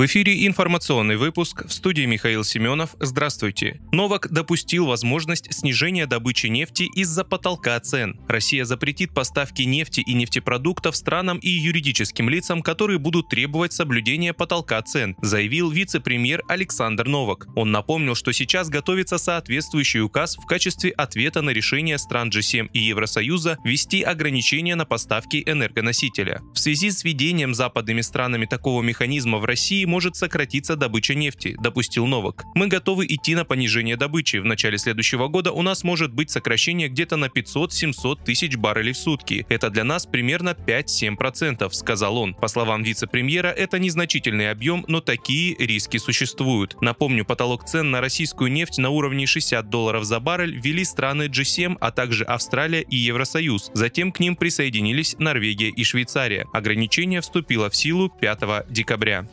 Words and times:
В 0.00 0.06
эфире 0.06 0.46
информационный 0.46 1.18
выпуск 1.18 1.66
в 1.66 1.70
студии 1.70 2.06
Михаил 2.06 2.42
Семенов. 2.42 2.96
Здравствуйте. 3.00 3.82
Новак 3.92 4.30
допустил 4.30 4.86
возможность 4.86 5.52
снижения 5.52 6.06
добычи 6.06 6.46
нефти 6.46 6.84
из-за 6.96 7.22
потолка 7.22 7.78
цен. 7.80 8.18
Россия 8.26 8.64
запретит 8.64 9.12
поставки 9.12 9.60
нефти 9.60 10.00
и 10.00 10.14
нефтепродуктов 10.14 10.96
странам 10.96 11.36
и 11.36 11.50
юридическим 11.50 12.30
лицам, 12.30 12.62
которые 12.62 12.98
будут 12.98 13.28
требовать 13.28 13.74
соблюдения 13.74 14.32
потолка 14.32 14.80
цен, 14.80 15.16
заявил 15.20 15.70
вице-премьер 15.70 16.44
Александр 16.48 17.06
Новак. 17.06 17.48
Он 17.54 17.70
напомнил, 17.70 18.14
что 18.14 18.32
сейчас 18.32 18.70
готовится 18.70 19.18
соответствующий 19.18 20.00
указ 20.00 20.38
в 20.38 20.46
качестве 20.46 20.92
ответа 20.92 21.42
на 21.42 21.50
решение 21.50 21.98
стран 21.98 22.30
G7 22.30 22.70
и 22.72 22.78
Евросоюза 22.78 23.58
ввести 23.64 24.00
ограничения 24.00 24.76
на 24.76 24.86
поставки 24.86 25.42
энергоносителя. 25.44 26.40
В 26.54 26.58
связи 26.58 26.90
с 26.90 27.04
введением 27.04 27.54
западными 27.54 28.00
странами 28.00 28.46
такого 28.46 28.80
механизма 28.80 29.36
в 29.36 29.44
России 29.44 29.89
может 29.90 30.16
сократиться 30.16 30.76
добыча 30.76 31.14
нефти, 31.14 31.56
допустил 31.60 32.06
Новак. 32.06 32.44
Мы 32.54 32.68
готовы 32.68 33.04
идти 33.06 33.34
на 33.34 33.44
понижение 33.44 33.96
добычи. 33.96 34.36
В 34.36 34.44
начале 34.44 34.78
следующего 34.78 35.28
года 35.28 35.50
у 35.52 35.60
нас 35.62 35.84
может 35.84 36.12
быть 36.12 36.30
сокращение 36.30 36.88
где-то 36.88 37.16
на 37.16 37.26
500-700 37.26 38.24
тысяч 38.24 38.56
баррелей 38.56 38.92
в 38.92 38.96
сутки. 38.96 39.44
Это 39.48 39.68
для 39.68 39.84
нас 39.84 40.06
примерно 40.06 40.50
5-7%, 40.50 41.68
сказал 41.72 42.16
он. 42.16 42.34
По 42.34 42.46
словам 42.48 42.84
вице-премьера, 42.84 43.48
это 43.48 43.78
незначительный 43.78 44.50
объем, 44.50 44.84
но 44.86 45.00
такие 45.00 45.56
риски 45.58 45.96
существуют. 45.96 46.80
Напомню, 46.80 47.24
потолок 47.24 47.64
цен 47.64 47.90
на 47.90 48.00
российскую 48.00 48.52
нефть 48.52 48.78
на 48.78 48.90
уровне 48.90 49.26
60 49.26 49.68
долларов 49.68 50.04
за 50.04 50.20
баррель 50.20 50.56
ввели 50.56 50.84
страны 50.84 51.24
G7, 51.24 51.76
а 51.80 51.90
также 51.90 52.24
Австралия 52.24 52.82
и 52.82 52.96
Евросоюз. 52.96 53.72
Затем 53.74 54.12
к 54.12 54.20
ним 54.20 54.36
присоединились 54.36 55.16
Норвегия 55.18 55.68
и 55.68 55.82
Швейцария. 55.82 56.46
Ограничение 56.52 57.20
вступило 57.20 57.68
в 57.68 57.74
силу 57.74 58.08
5 58.08 58.70
декабря. 58.70 59.26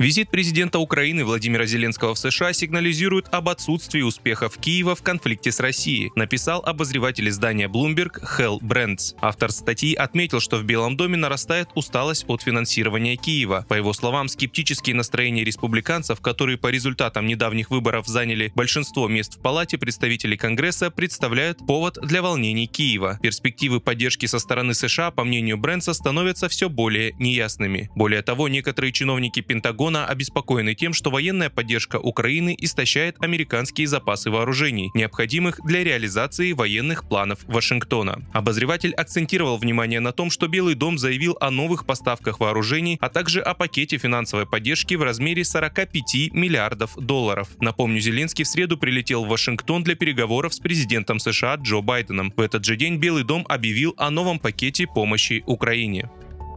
Визит 0.00 0.30
президента 0.30 0.78
Украины 0.78 1.26
Владимира 1.26 1.66
Зеленского 1.66 2.14
в 2.14 2.18
США 2.18 2.54
сигнализирует 2.54 3.28
об 3.32 3.50
отсутствии 3.50 4.00
успехов 4.00 4.56
Киева 4.56 4.96
в 4.96 5.02
конфликте 5.02 5.52
с 5.52 5.60
Россией, 5.60 6.10
написал 6.16 6.62
обозреватель 6.64 7.28
издания 7.28 7.68
Bloomberg 7.68 8.18
Хелл 8.24 8.60
Брентс. 8.62 9.12
Автор 9.20 9.52
статьи 9.52 9.94
отметил, 9.94 10.40
что 10.40 10.56
в 10.56 10.64
Белом 10.64 10.96
доме 10.96 11.18
нарастает 11.18 11.68
усталость 11.74 12.24
от 12.28 12.40
финансирования 12.40 13.16
Киева. 13.16 13.66
По 13.68 13.74
его 13.74 13.92
словам, 13.92 14.28
скептические 14.28 14.96
настроения 14.96 15.44
республиканцев, 15.44 16.22
которые 16.22 16.56
по 16.56 16.68
результатам 16.68 17.26
недавних 17.26 17.68
выборов 17.68 18.06
заняли 18.06 18.52
большинство 18.54 19.06
мест 19.06 19.36
в 19.36 19.42
Палате 19.42 19.76
представителей 19.76 20.38
Конгресса, 20.38 20.90
представляют 20.90 21.58
повод 21.66 21.98
для 22.00 22.22
волнений 22.22 22.66
Киева. 22.66 23.18
Перспективы 23.20 23.80
поддержки 23.80 24.24
со 24.24 24.38
стороны 24.38 24.72
США, 24.72 25.10
по 25.10 25.24
мнению 25.24 25.58
Брентса, 25.58 25.92
становятся 25.92 26.48
все 26.48 26.70
более 26.70 27.12
неясными. 27.18 27.90
Более 27.94 28.22
того, 28.22 28.48
некоторые 28.48 28.92
чиновники 28.92 29.40
Пентагона 29.42 29.89
Пентагона 29.90 30.06
обеспокоены 30.06 30.74
тем, 30.74 30.92
что 30.92 31.10
военная 31.10 31.50
поддержка 31.50 31.96
Украины 31.96 32.54
истощает 32.58 33.16
американские 33.20 33.88
запасы 33.88 34.30
вооружений, 34.30 34.90
необходимых 34.94 35.60
для 35.64 35.82
реализации 35.82 36.52
военных 36.52 37.08
планов 37.08 37.40
Вашингтона. 37.46 38.22
Обозреватель 38.32 38.92
акцентировал 38.92 39.58
внимание 39.58 39.98
на 39.98 40.12
том, 40.12 40.30
что 40.30 40.46
Белый 40.46 40.76
дом 40.76 40.96
заявил 40.96 41.36
о 41.40 41.50
новых 41.50 41.86
поставках 41.86 42.38
вооружений, 42.38 42.98
а 43.00 43.08
также 43.08 43.40
о 43.40 43.54
пакете 43.54 43.98
финансовой 43.98 44.46
поддержки 44.46 44.94
в 44.94 45.02
размере 45.02 45.44
45 45.44 46.32
миллиардов 46.32 46.96
долларов. 46.96 47.48
Напомню, 47.60 48.00
Зеленский 48.00 48.44
в 48.44 48.48
среду 48.48 48.78
прилетел 48.78 49.24
в 49.24 49.28
Вашингтон 49.28 49.82
для 49.82 49.96
переговоров 49.96 50.54
с 50.54 50.60
президентом 50.60 51.18
США 51.18 51.56
Джо 51.56 51.80
Байденом. 51.80 52.32
В 52.36 52.40
этот 52.40 52.64
же 52.64 52.76
день 52.76 52.98
Белый 52.98 53.24
дом 53.24 53.44
объявил 53.48 53.94
о 53.96 54.10
новом 54.10 54.38
пакете 54.38 54.86
помощи 54.86 55.42
Украине. 55.46 56.08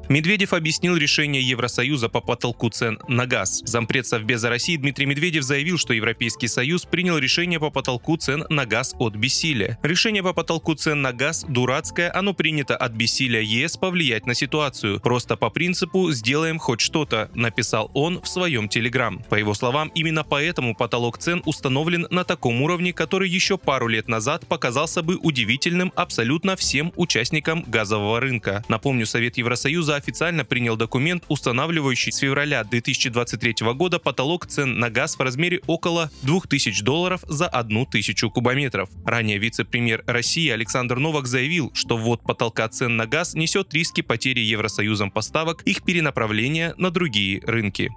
Медведев 0.09 0.53
объяснил 0.53 0.97
решение 0.97 1.41
Евросоюза 1.41 2.09
по 2.09 2.19
потолку 2.19 2.69
цен 2.69 2.99
на 3.07 3.25
газ. 3.25 3.61
Зампред 3.65 4.05
Совбеза 4.05 4.49
России 4.49 4.75
Дмитрий 4.75 5.05
Медведев 5.05 5.43
заявил, 5.43 5.77
что 5.77 5.93
Европейский 5.93 6.47
Союз 6.47 6.83
принял 6.83 7.17
решение 7.17 7.59
по 7.59 7.69
потолку 7.69 8.17
цен 8.17 8.45
на 8.49 8.65
газ 8.65 8.93
от 8.99 9.15
бессилия. 9.15 9.79
Решение 9.81 10.21
по 10.21 10.33
потолку 10.33 10.75
цен 10.75 11.01
на 11.01 11.13
газ 11.13 11.45
дурацкое, 11.47 12.11
оно 12.13 12.33
принято 12.33 12.75
от 12.75 12.91
бессилия 12.91 13.41
ЕС 13.41 13.77
повлиять 13.77 14.25
на 14.25 14.33
ситуацию. 14.33 14.99
Просто 14.99 15.37
по 15.37 15.49
принципу 15.49 16.11
«сделаем 16.11 16.59
хоть 16.59 16.81
что-то», 16.81 17.31
написал 17.33 17.89
он 17.93 18.21
в 18.21 18.27
своем 18.27 18.67
телеграм. 18.67 19.23
По 19.29 19.35
его 19.35 19.53
словам, 19.53 19.89
именно 19.95 20.23
поэтому 20.23 20.75
потолок 20.75 21.17
цен 21.17 21.41
установлен 21.45 22.07
на 22.09 22.25
таком 22.25 22.61
уровне, 22.61 22.91
который 22.91 23.29
еще 23.29 23.57
пару 23.57 23.87
лет 23.87 24.09
назад 24.09 24.45
показался 24.47 25.01
бы 25.01 25.15
удивительным 25.15 25.93
абсолютно 25.95 26.57
всем 26.57 26.91
участникам 26.97 27.63
газового 27.63 28.19
рынка. 28.19 28.63
Напомню, 28.67 29.05
Совет 29.05 29.37
Евросоюза 29.37 29.92
Союза 29.93 29.97
официально 29.97 30.45
принял 30.45 30.75
документ, 30.75 31.23
устанавливающий 31.27 32.11
с 32.11 32.17
февраля 32.17 32.63
2023 32.63 33.73
года 33.73 33.99
потолок 33.99 34.47
цен 34.47 34.79
на 34.79 34.89
газ 34.89 35.17
в 35.17 35.21
размере 35.21 35.61
около 35.67 36.09
2000 36.23 36.83
долларов 36.83 37.21
за 37.27 37.47
1000 37.47 38.29
кубометров. 38.29 38.89
Ранее 39.05 39.37
вице-премьер 39.37 40.03
России 40.07 40.49
Александр 40.49 40.97
Новак 40.97 41.27
заявил, 41.27 41.71
что 41.73 41.97
ввод 41.97 42.23
потолка 42.23 42.67
цен 42.69 42.97
на 42.97 43.05
газ 43.05 43.35
несет 43.35 43.73
риски 43.73 44.01
потери 44.01 44.39
Евросоюзом 44.39 45.11
поставок, 45.11 45.61
их 45.63 45.83
перенаправления 45.83 46.73
на 46.77 46.89
другие 46.89 47.41
рынки. 47.45 47.91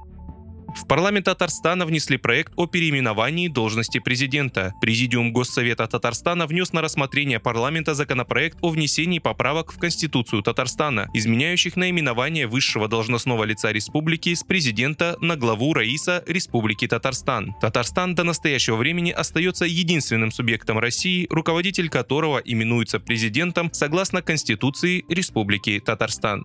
В 0.76 0.86
парламент 0.86 1.24
Татарстана 1.24 1.86
внесли 1.86 2.18
проект 2.18 2.52
о 2.56 2.66
переименовании 2.66 3.48
должности 3.48 3.98
президента. 3.98 4.74
Президиум 4.80 5.32
Госсовета 5.32 5.86
Татарстана 5.86 6.46
внес 6.46 6.72
на 6.74 6.82
рассмотрение 6.82 7.40
парламента 7.40 7.94
законопроект 7.94 8.58
о 8.60 8.68
внесении 8.68 9.18
поправок 9.18 9.72
в 9.72 9.78
Конституцию 9.78 10.42
Татарстана, 10.42 11.08
изменяющих 11.14 11.76
наименование 11.76 12.46
высшего 12.46 12.88
должностного 12.88 13.44
лица 13.44 13.72
республики 13.72 14.34
с 14.34 14.44
президента 14.44 15.16
на 15.20 15.36
главу 15.36 15.72
Раиса 15.72 16.22
Республики 16.26 16.86
Татарстан. 16.86 17.54
Татарстан 17.60 18.14
до 18.14 18.24
настоящего 18.24 18.76
времени 18.76 19.10
остается 19.10 19.64
единственным 19.64 20.30
субъектом 20.30 20.78
России, 20.78 21.26
руководитель 21.30 21.88
которого 21.88 22.38
именуется 22.38 23.00
президентом 23.00 23.72
согласно 23.72 24.20
Конституции 24.20 25.04
Республики 25.08 25.80
Татарстан. 25.84 26.44